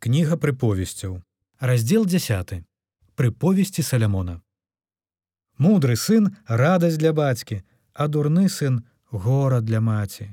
Кніга 0.00 0.36
прыповесцяў. 0.40 1.20
Раздзел 1.60 2.06
10. 2.08 2.64
Прыповесці 3.20 3.82
Салямона. 3.84 4.40
Мудры 5.60 5.92
сын 6.00 6.30
радасць 6.48 6.96
для 6.96 7.12
бацькі, 7.12 7.60
а 7.92 8.08
дурны 8.08 8.48
сын 8.48 8.78
гора 9.12 9.60
для 9.60 9.82
маці. 9.84 10.32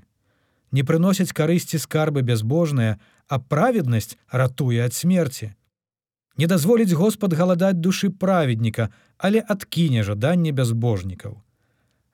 Не 0.72 0.88
прыносяць 0.88 1.36
карысці 1.36 1.82
скарбы 1.84 2.24
бязбожныя, 2.24 2.96
а 3.28 3.40
праведнасць 3.44 4.16
ратуе 4.32 4.88
ад 4.88 4.96
смерці. 4.96 5.52
Не 6.40 6.48
дазволіць 6.48 6.96
Господ 6.96 7.36
галадаць 7.36 7.76
душы 7.76 8.08
праведніка, 8.10 8.88
але 9.18 9.44
адкіне 9.44 10.08
жаданне 10.08 10.56
бязбожнікаў. 10.56 11.44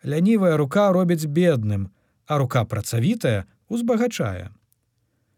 Лянівая 0.01 0.57
рука 0.57 0.89
робіць 0.89 1.29
бедным, 1.29 1.93
а 2.25 2.41
рука 2.41 2.65
працавітая 2.65 3.45
узбагачае. 3.69 4.49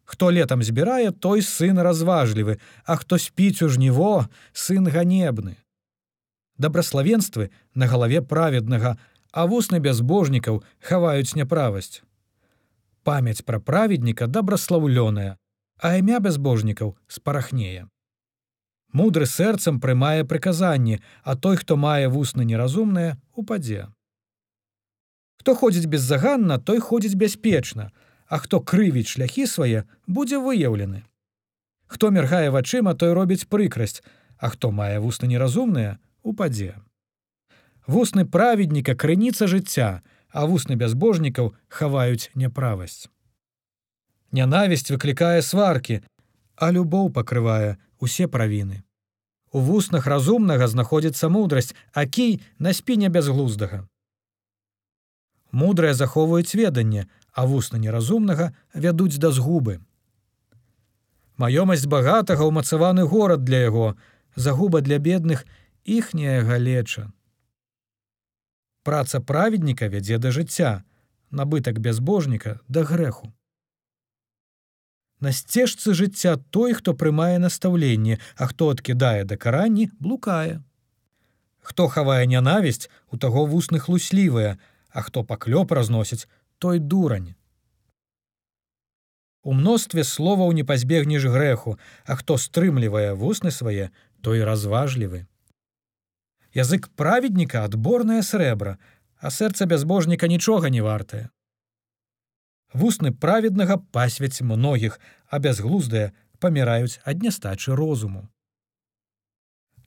Хто 0.06 0.30
летам 0.32 0.62
збірае, 0.64 1.12
той 1.12 1.42
сын 1.42 1.82
разважлівы, 1.82 2.60
а 2.86 2.96
хто 2.96 3.18
спіць 3.18 3.66
у 3.66 3.70
жніво, 3.70 4.30
сын 4.54 4.86
ганебны. 4.86 5.58
Дабраславенствы 6.58 7.50
на 7.74 7.90
галаве 7.90 8.22
праведнага, 8.22 8.98
а 9.34 9.46
вусны 9.50 9.82
бязбожнікаў 9.82 10.62
хаваюць 10.80 11.36
няправасць. 11.36 12.06
Памяць 13.04 13.42
пра 13.42 13.60
праведніка 13.60 14.30
дабраслаўлёная, 14.30 15.36
а 15.82 15.88
імя 15.98 16.22
бязбожнікаў 16.22 16.96
спарахнее. 17.08 17.90
Мудры 18.96 19.26
сэрцам 19.26 19.82
прымае 19.84 20.24
прыказанні, 20.24 21.02
а 21.24 21.36
той, 21.36 21.58
хто 21.58 21.76
мае 21.76 22.08
вусны 22.08 22.46
неразумныя, 22.46 23.18
упадзе. 23.36 23.90
Хто 25.42 25.56
ходзіць 25.56 25.92
беззаганна, 25.92 26.58
той 26.58 26.80
ходзіць 26.80 27.20
бяспечна, 27.20 27.92
а 28.28 28.38
хто 28.38 28.60
крывіць 28.62 29.12
шляхі 29.14 29.46
свае, 29.48 29.84
будзе 30.08 30.38
выяўлены. 30.38 31.04
Хто 31.88 32.10
міргае 32.12 32.50
вачыма, 32.50 32.94
той 32.94 33.14
робіць 33.14 33.46
прыкрасць, 33.46 34.02
а 34.38 34.50
хто 34.50 34.72
мае 34.72 35.00
вусны 35.00 35.28
неразумныя, 35.28 35.98
упадзе. 36.24 36.76
Вусны 37.88 38.26
праведніка 38.26 38.96
крыніца 38.96 39.48
жыцця, 39.48 40.02
а 40.30 40.46
вусны 40.50 40.76
бязбожнікаў 40.76 41.54
хаваюць 41.70 42.32
няправасць. 42.34 43.08
Нянавісць 44.32 44.92
выклікае 44.92 45.42
сваркі, 45.46 46.02
а 46.56 46.72
любоў 46.72 47.14
пакрывае 47.14 47.78
усе 48.00 48.28
правіны. 48.28 48.82
У 49.56 49.62
вуснах 49.64 50.08
разумнага 50.12 50.68
знаходзіцца 50.68 51.30
мудрасць, 51.30 51.76
а 51.94 52.04
кій 52.06 52.42
на 52.60 52.74
спіне 52.74 53.08
бязглуздага. 53.10 53.86
Мудрыя 55.56 55.94
захоўваюць 55.94 56.58
веданне, 56.60 57.08
а 57.36 57.46
вусна 57.46 57.78
неразумнага 57.78 58.54
вядуць 58.74 59.20
да 59.20 59.30
згубы. 59.36 59.84
Маёмасць 61.36 61.86
багатага 61.92 62.48
ўмацаваны 62.48 63.04
горад 63.04 63.44
для 63.44 63.68
яго, 63.68 63.88
загуба 64.40 64.80
для 64.80 64.98
бедных 65.04 65.44
іхняя 65.84 66.42
галеча. 66.48 67.12
Праца 68.88 69.20
праведніка 69.20 69.92
вядзе 69.92 70.18
да 70.18 70.32
жыцця, 70.32 70.88
набытак 71.32 71.84
бязбожніка 71.84 72.62
да 72.68 72.88
грэху. 72.88 73.36
На 75.20 75.36
сцежцы 75.36 75.92
жыцця 75.92 76.38
той, 76.56 76.72
хто 76.78 76.94
прымае 76.96 77.36
настаўленне, 77.44 78.20
а 78.36 78.48
хто 78.48 78.70
адкідае 78.72 79.28
да 79.28 79.36
каранні, 79.36 79.90
блукае. 80.00 80.64
Хто 81.60 81.88
хавае 81.92 82.24
нянавісць, 82.32 82.88
у 83.12 83.18
таго 83.18 83.44
вусны 83.44 83.80
хлуслівыя, 83.80 84.56
а 84.92 85.02
хто 85.02 85.24
паклёп 85.24 85.72
разносіць, 85.76 86.28
той 86.60 86.80
дурань. 86.80 87.36
У 89.46 89.54
мностве 89.54 90.04
словаў 90.04 90.52
не 90.58 90.64
пазбегнеш 90.64 91.26
грэху, 91.30 91.78
а 92.06 92.16
хто 92.18 92.38
стрымлівае 92.42 93.14
вусны 93.14 93.52
свае, 93.52 93.92
той 94.26 94.44
разважлівы. 94.44 95.28
Язык 96.56 96.90
праведніка 96.98 97.64
адборнае 97.68 98.24
срэбра, 98.24 98.80
а 99.22 99.30
сэрца 99.30 99.68
бязбожніка 99.70 100.28
нічога 100.28 100.74
не 100.74 100.82
вартае. 100.82 101.30
Вусны 102.74 103.12
праведнага 103.12 103.78
пасвяць 103.78 104.42
многіх, 104.42 105.00
а 105.30 105.40
бязглуздыя 105.40 106.12
паміраюць 106.40 107.00
ад 107.06 107.22
нястачы 107.22 107.76
розуму. 107.76 108.28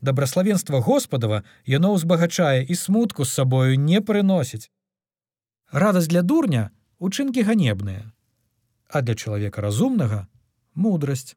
Дабраславенства 0.00 0.79
Господава 0.79 1.43
яно 1.67 1.93
ўзбагачае 1.99 2.62
і 2.62 2.75
смутку 2.79 3.25
з 3.25 3.35
сабою 3.35 3.75
не 3.75 4.00
прыносіць. 4.00 4.71
Радасць 5.71 6.09
для 6.09 6.23
дурня 6.23 6.71
учынкі 6.99 7.43
ганебныя, 7.45 8.09
а 8.89 9.03
для 9.03 9.15
чалавека 9.15 9.61
разумнага 9.61 10.27
мудрасць. 10.75 11.37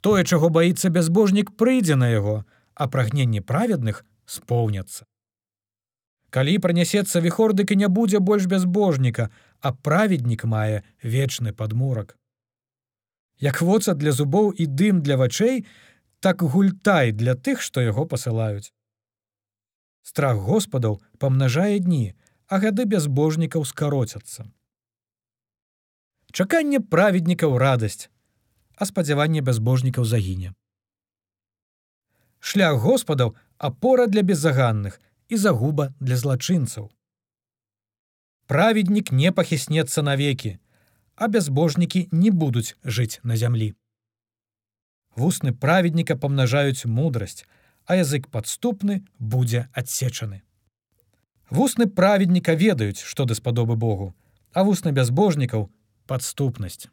Тое, 0.00 0.22
чаго 0.22 0.48
баіцца 0.48 0.86
бязбожнік 0.86 1.50
прыйдзе 1.58 1.96
на 1.98 2.08
яго, 2.08 2.44
а 2.74 2.86
прагненні 2.86 3.40
праведных 3.42 4.04
споўняцца. 4.26 5.10
Калі 6.30 6.54
пранясецца 6.62 7.18
віхор, 7.24 7.54
дык 7.58 7.72
і 7.74 7.80
не 7.82 7.88
будзе 7.88 8.20
больш 8.20 8.46
бязбожніка, 8.46 9.30
а 9.60 9.72
праведнік 9.72 10.44
мае 10.44 10.84
вечны 11.02 11.52
падмурак. 11.52 12.14
Як 13.40 13.62
воца 13.62 13.94
для 13.94 14.12
зубоў 14.12 14.52
і 14.54 14.66
дым 14.66 15.02
для 15.02 15.16
вачэй, 15.16 15.66
так 16.20 16.42
гультай 16.42 17.10
для 17.10 17.34
тых, 17.34 17.58
што 17.58 17.80
яго 17.80 18.06
пасылаюць. 18.06 18.70
Страх 20.02 20.36
Господаў 20.36 21.00
памнажае 21.18 21.78
дні, 21.78 22.14
а 22.48 22.58
гады 22.58 22.84
бязбожнікаў 22.84 23.64
скароцяцца. 23.68 24.48
Чаканне 26.32 26.80
праведнікаў 26.80 27.56
радасць, 27.60 28.08
а 28.76 28.88
спадзяванне 28.88 29.40
бязбожнікаў 29.40 30.04
загіне. 30.04 30.54
Шлях 32.40 32.80
Господаў 32.80 33.34
апора 33.58 34.06
для 34.06 34.22
беззаганных 34.22 35.00
і 35.28 35.36
загуба 35.36 35.92
для 36.00 36.16
злачынцаў. 36.16 36.88
Праведнік 38.46 39.12
не 39.12 39.32
пахіснецца 39.32 40.02
навекі, 40.02 40.56
а 41.16 41.28
бязбожнікі 41.28 42.08
не 42.12 42.30
будуць 42.30 42.76
жыць 42.84 43.20
на 43.22 43.36
зямлі. 43.36 43.74
Вусны 45.16 45.52
праведніка 45.52 46.16
памнажаюць 46.16 46.86
мудрасць, 46.86 47.44
а 47.84 47.96
язык 48.00 48.28
падступны 48.30 49.02
будзе 49.18 49.68
адсечаны. 49.72 50.47
Вусны 51.50 51.86
праведніка 51.86 52.52
ведаюць, 52.52 53.00
што 53.00 53.24
даспадобы 53.24 53.76
Богу, 53.76 54.14
а 54.52 54.64
вусны 54.68 54.92
бязбожнікаў 54.92 55.70
падступнасць. 56.06 56.88